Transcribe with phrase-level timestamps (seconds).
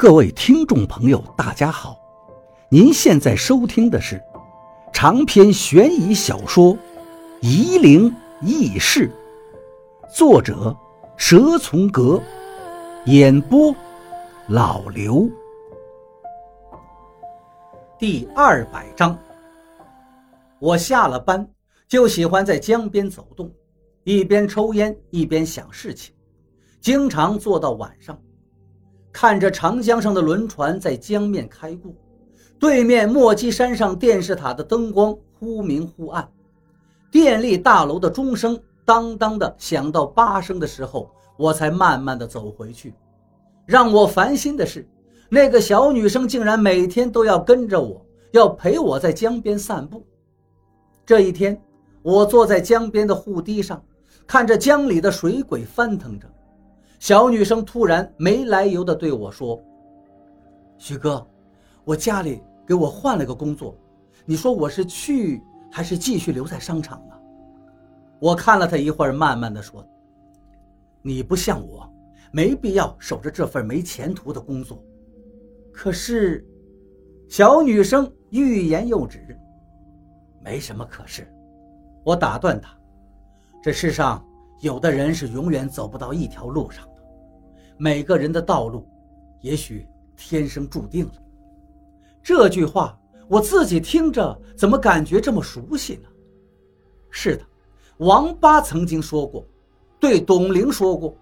[0.00, 1.94] 各位听众朋友，大家好！
[2.70, 4.18] 您现在收听的是
[4.94, 6.72] 长篇悬疑小说
[7.42, 8.10] 《夷陵
[8.40, 9.12] 轶事》，
[10.16, 10.74] 作者
[11.18, 12.18] 蛇从阁，
[13.04, 13.76] 演播
[14.48, 15.28] 老刘。
[17.98, 19.18] 第二百章，
[20.60, 21.46] 我下了班
[21.86, 23.52] 就喜欢在江边走动，
[24.04, 26.14] 一边抽烟一边想事情，
[26.80, 28.18] 经常做到晚上。
[29.12, 31.92] 看着长江上的轮船在江面开过，
[32.58, 36.28] 对面莫基山上电视塔的灯光忽明忽暗，
[37.10, 42.94] 电力大楼的钟声当当的响到八声的时候，我才慢慢的走回去。
[43.66, 44.86] 让我烦心的是，
[45.28, 50.04] 那个小女生竟然每天都要跟着我，要陪我在江边散步。
[51.04, 51.60] 这一天，
[52.02, 53.82] 我坐在江边的护堤上，
[54.26, 56.26] 看着江里的水鬼翻腾着。
[57.00, 59.58] 小女生突然没来由的对我说
[60.76, 61.26] ：“徐哥，
[61.82, 63.74] 我家里给我换了个工作，
[64.26, 65.42] 你说我是去
[65.72, 67.14] 还是继续留在商场呢？”
[68.20, 69.82] 我看了她一会儿，慢慢的说
[71.00, 71.90] ：“你不像我，
[72.32, 74.84] 没必要守着这份没前途的工作。
[75.72, 76.46] 可是，
[77.30, 79.34] 小女生欲言又止，
[80.44, 81.26] 没什么可是。”
[82.04, 82.76] 我打断她
[83.62, 84.22] ：“这世上
[84.60, 86.86] 有的人是永远走不到一条路上。”
[87.82, 88.86] 每个人的道路，
[89.40, 91.12] 也许天生注定了。
[92.22, 96.08] 这句话我自己听着，怎么感觉这么熟悉呢？
[97.08, 97.42] 是的，
[97.96, 99.46] 王八曾经说过，
[99.98, 101.16] 对董玲说过。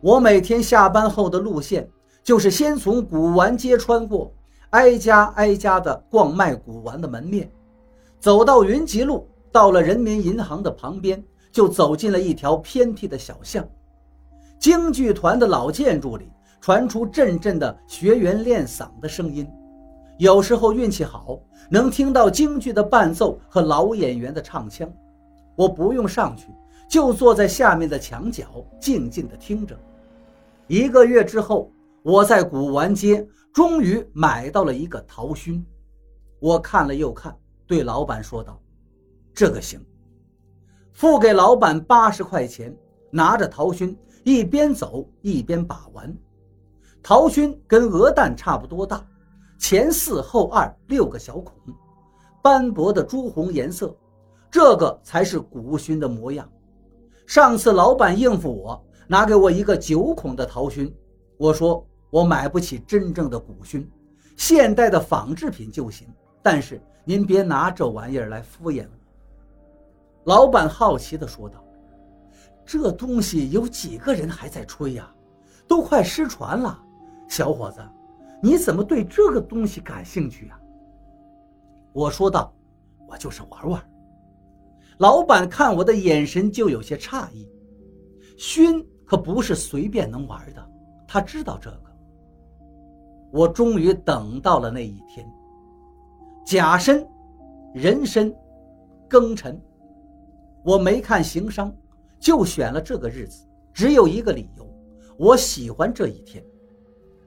[0.00, 1.90] 我每天下班后的路线，
[2.22, 4.32] 就是先从古玩街穿过，
[4.70, 7.50] 挨家挨家的逛卖古玩的门面，
[8.20, 11.20] 走到云集路，到了人民银行的旁边，
[11.50, 13.68] 就走进了一条偏僻的小巷。
[14.62, 19.44] 京剧团的老建筑里传出阵阵的学员练嗓的声音，
[20.18, 21.36] 有时候运气好，
[21.68, 24.88] 能听到京剧的伴奏和老演员的唱腔。
[25.56, 26.46] 我不用上去，
[26.88, 29.76] 就坐在下面的墙角，静静地听着。
[30.68, 31.68] 一个月之后，
[32.04, 35.60] 我在古玩街终于买到了一个陶埙。
[36.38, 38.62] 我看了又看，对老板说道
[39.34, 39.84] ：“这个行。”
[40.94, 42.72] 付给老板八十块钱，
[43.12, 43.96] 拿着陶埙。
[44.24, 46.16] 一边走一边把玩，
[47.02, 49.04] 陶埙跟鹅蛋差不多大，
[49.58, 51.52] 前四后二六个小孔，
[52.40, 53.92] 斑驳的朱红颜色，
[54.48, 56.48] 这个才是古埙的模样。
[57.26, 60.92] 上次老板应付我，拿给我一个九孔的陶埙，
[61.36, 63.84] 我说我买不起真正的古埙，
[64.36, 66.06] 现代的仿制品就行，
[66.44, 70.32] 但是您别拿这玩意儿来敷衍我。
[70.32, 71.61] 老板好奇地说道。
[72.64, 75.12] 这东西有几个人还在吹呀？
[75.68, 76.78] 都快失传了。
[77.28, 77.80] 小伙子，
[78.42, 80.58] 你怎么对这个东西感兴趣呀？
[81.92, 82.52] 我说道
[83.08, 83.82] ：“我就是玩玩。”
[84.98, 87.48] 老板看我的眼神就有些诧异。
[88.36, 90.70] 熏可不是随便能玩的，
[91.06, 91.82] 他知道这个。
[93.30, 95.26] 我终于等到了那一天。
[96.44, 97.06] 甲申、
[97.74, 98.34] 壬申、
[99.08, 99.60] 庚辰，
[100.64, 101.74] 我没看行商。
[102.22, 103.44] 就选了这个日子，
[103.74, 104.64] 只有一个理由，
[105.16, 106.42] 我喜欢这一天。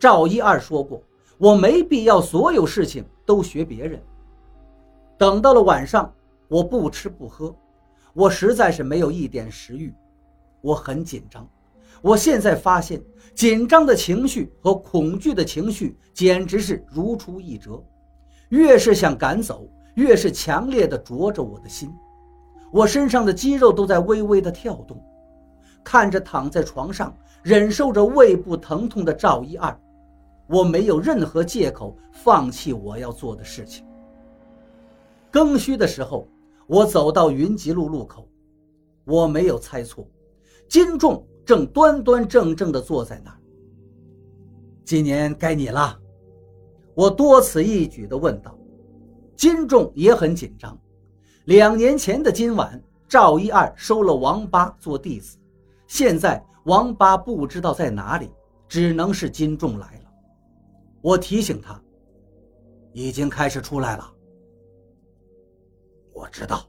[0.00, 1.02] 赵一二说过，
[1.36, 4.02] 我没必要所有事情都学别人。
[5.18, 6.10] 等到了晚上，
[6.48, 7.54] 我不吃不喝，
[8.14, 9.92] 我实在是没有一点食欲，
[10.62, 11.46] 我很紧张。
[12.00, 13.02] 我现在发现，
[13.34, 17.84] 紧张的情绪和恐惧的情绪简直是如出一辙，
[18.48, 21.92] 越是想赶走，越是强烈的灼着我的心。
[22.70, 25.02] 我身上的肌肉都在微微的跳动，
[25.82, 29.78] 看着躺在床上忍受着胃部疼痛的赵一二，
[30.48, 33.86] 我没有任何借口放弃我要做的事情。
[35.30, 36.26] 更需的时候，
[36.66, 38.28] 我走到云集路路口，
[39.04, 40.06] 我没有猜错，
[40.68, 43.36] 金仲正端端正正地坐在那儿。
[44.84, 45.98] 今年该你了，
[46.94, 48.54] 我多此一举地问道。
[49.36, 50.78] 金仲也很紧张。
[51.48, 52.78] 两年前的今晚，
[53.08, 55.38] 赵一二收了王八做弟子，
[55.86, 58.30] 现在王八不知道在哪里，
[58.68, 60.10] 只能是金仲来了。
[61.00, 61.80] 我提醒他，
[62.92, 64.12] 已经开始出来了。
[66.12, 66.68] 我知道。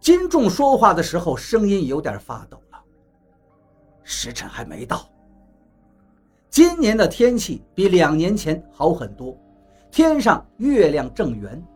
[0.00, 2.84] 金仲说话的时候声音有点发抖了。
[4.02, 5.08] 时辰还没到。
[6.50, 9.34] 今年的天气比两年前好很多，
[9.90, 11.66] 天上月亮正圆。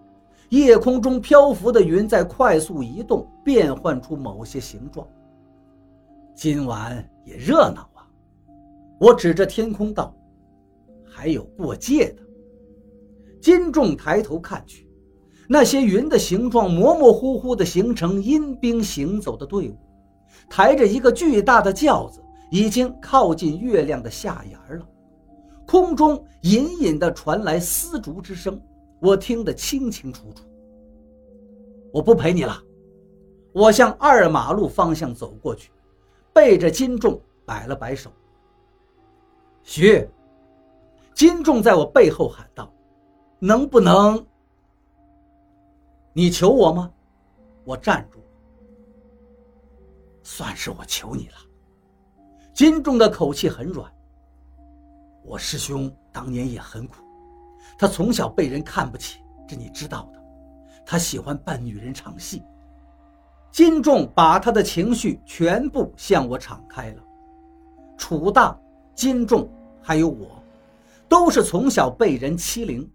[0.50, 5.06] 夜空中漂浮的云在快速移动，变换出某些形状。
[6.34, 8.06] 今晚也热闹啊！
[9.00, 10.14] 我指着天空道
[11.04, 12.22] ：“还有过界的。
[13.40, 14.88] 金仲抬头看去，
[15.48, 19.76] 那些云的形状模模糊糊地形成阴兵行走的队伍，
[20.48, 24.86] 抬着一个巨大的轿子，已经靠近月亮的下沿了。
[25.66, 28.60] 空中隐隐地传来丝竹之声，
[29.00, 30.44] 我听得清清楚楚。
[31.92, 32.62] 我不陪你了，
[33.52, 35.70] 我向二马路方向走过去，
[36.32, 38.10] 背着金仲摆了摆手。
[39.62, 40.08] 徐，
[41.14, 42.72] 金仲在我背后喊道
[43.40, 44.24] ：“能不能？
[46.12, 46.92] 你求我吗？”
[47.64, 48.20] 我站住，
[50.22, 51.34] 算是我求你了。
[52.54, 53.92] 金仲的口气很软。
[55.24, 57.02] 我师兄当年也很苦，
[57.78, 60.22] 他从小被人看不起，这你知道的。
[60.84, 62.42] 他喜欢扮女人唱戏。
[63.50, 67.02] 金仲把他的情绪全部向我敞开了。
[67.96, 68.58] 楚大、
[68.94, 70.42] 金仲还有我，
[71.08, 72.88] 都是从小被人欺凌，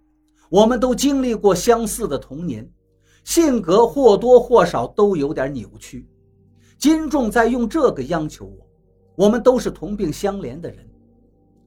[0.50, 2.70] 我们都经历过相似的童年，
[3.24, 6.08] 性格或多或少都有点扭曲。
[6.78, 8.68] 金仲在用这个央求我，
[9.16, 10.88] 我们都是同病相怜的人。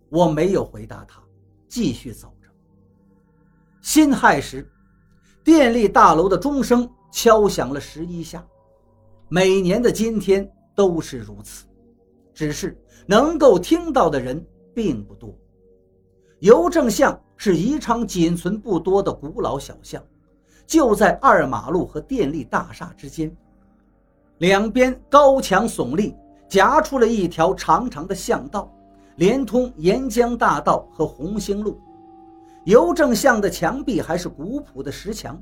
[0.08, 1.22] 我没有回答他，
[1.68, 2.33] 继续走。
[3.84, 4.66] 辛亥时，
[5.44, 8.42] 电力大楼的钟声敲响了十一下。
[9.28, 11.66] 每年的今天都是如此，
[12.32, 14.42] 只是能够听到的人
[14.72, 15.38] 并不多。
[16.38, 20.02] 邮政巷是宜昌仅存不多的古老小巷，
[20.66, 23.30] 就在二马路和电力大厦之间，
[24.38, 26.16] 两边高墙耸立，
[26.48, 28.66] 夹出了一条长长的巷道。
[29.16, 31.78] 连通沿江大道和红星路，
[32.64, 35.40] 邮政巷的墙壁还是古朴的石墙，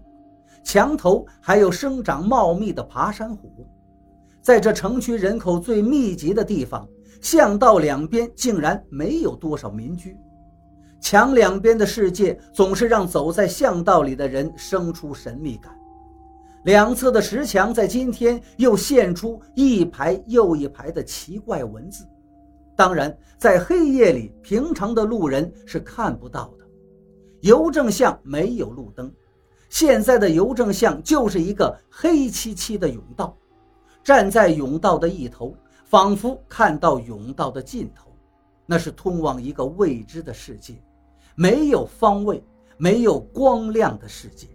[0.64, 3.66] 墙头还有生长茂密的爬山虎。
[4.40, 6.88] 在这城区人口最密集的地方，
[7.20, 10.16] 巷道两边竟然没有多少民居。
[11.00, 15.72] 墙两边的世界总是让走在巷道里的人生出神秘感。
[16.64, 22.04] 两侧的石墙在今天又现出一排又一排的奇怪文字。
[22.74, 26.61] 当然，在黑夜里，平常的路人是看不到的。
[27.42, 29.12] 邮政巷没有路灯，
[29.68, 33.36] 现在的邮政巷就是一个黑漆漆的甬道。
[34.02, 35.54] 站在甬道的一头，
[35.84, 38.12] 仿佛看到甬道的尽头，
[38.64, 40.80] 那是通往一个未知的世界，
[41.34, 42.42] 没有方位，
[42.76, 44.46] 没有光亮的世界。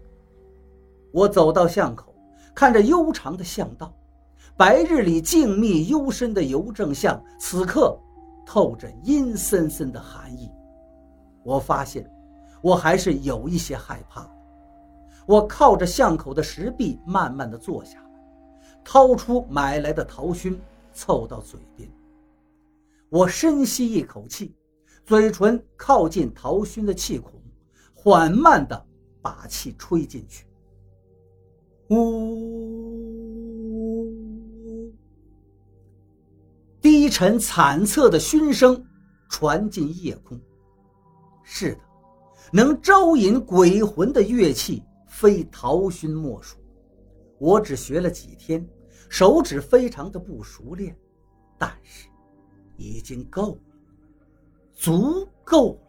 [1.11, 2.15] 我走到巷口，
[2.55, 3.93] 看着悠长的巷道，
[4.55, 7.99] 白日里静谧幽深的邮政巷，此刻。
[8.45, 10.49] 透着阴森森的寒意，
[11.43, 12.09] 我发现
[12.67, 14.29] 我还是有一些害怕。
[15.25, 18.05] 我靠着巷口的石壁，慢慢的坐下，
[18.83, 20.59] 掏出买来的桃熏，
[20.91, 21.89] 凑到嘴边。
[23.07, 24.53] 我深吸一口气，
[25.05, 27.41] 嘴唇靠近桃熏的气孔，
[27.93, 28.85] 缓慢的
[29.21, 30.45] 把气吹进去。
[31.89, 32.83] 呜。
[36.81, 38.85] 低沉惨恻的熏声
[39.29, 40.37] 传进夜空。
[41.43, 41.79] 是的，
[42.51, 46.57] 能招引鬼魂的乐器非陶熏莫属。
[47.39, 48.67] 我只学了几天，
[49.09, 50.97] 手指非常的不熟练，
[51.57, 52.07] 但是
[52.77, 53.59] 已经够了，
[54.73, 55.79] 足够。